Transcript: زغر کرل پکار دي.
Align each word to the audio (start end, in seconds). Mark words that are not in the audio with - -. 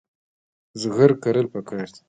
زغر 0.81 1.11
کرل 1.23 1.45
پکار 1.53 1.85
دي. 1.93 1.99